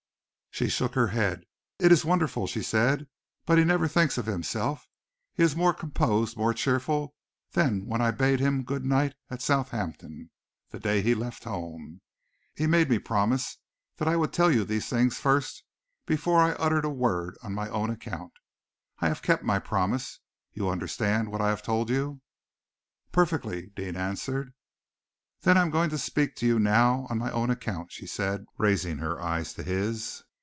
She 0.53 0.67
shook 0.67 0.95
her 0.95 1.07
head. 1.07 1.45
"It 1.79 1.93
is 1.93 2.03
wonderful," 2.03 2.45
she 2.45 2.61
said, 2.61 3.07
"but 3.45 3.57
he 3.57 3.63
never 3.63 3.87
thinks 3.87 4.17
of 4.17 4.25
himself. 4.25 4.85
He 5.33 5.43
is 5.43 5.55
more 5.55 5.73
composed, 5.73 6.35
more 6.35 6.53
cheerful, 6.53 7.15
than 7.53 7.85
when 7.85 8.01
I 8.01 8.11
bade 8.11 8.41
him 8.41 8.63
good 8.65 8.83
night 8.83 9.15
at 9.29 9.41
Southampton, 9.41 10.29
the 10.69 10.77
day 10.77 11.01
he 11.01 11.15
left 11.15 11.45
home. 11.45 12.01
He 12.53 12.67
made 12.67 12.89
me 12.89 12.99
promise 12.99 13.57
that 13.95 14.09
I 14.09 14.17
would 14.17 14.33
tell 14.33 14.51
you 14.51 14.65
these 14.65 14.89
things 14.89 15.17
first, 15.17 15.63
before 16.05 16.41
I 16.41 16.51
uttered 16.51 16.83
a 16.83 16.89
word 16.89 17.37
on 17.41 17.53
my 17.55 17.69
own 17.69 17.89
account. 17.89 18.33
I 18.99 19.07
have 19.07 19.21
kept 19.21 19.43
my 19.43 19.57
promise. 19.57 20.19
You 20.51 20.67
understand 20.67 21.31
what 21.31 21.39
I 21.41 21.47
have 21.47 21.63
told 21.63 21.89
you?" 21.89 22.19
"Perfectly," 23.13 23.71
Deane 23.73 23.95
answered. 23.95 24.53
"Then 25.43 25.57
I 25.57 25.61
am 25.61 25.69
going 25.71 25.89
to 25.91 25.97
speak 25.97 26.35
to 26.35 26.45
you 26.45 26.59
now 26.59 27.07
on 27.09 27.17
my 27.19 27.31
own 27.31 27.49
account," 27.49 27.93
she 27.93 28.05
said, 28.05 28.43
raising 28.57 28.97
her 28.97 29.19
eyes 29.21 29.53
to 29.53 29.63
his. 29.63 30.23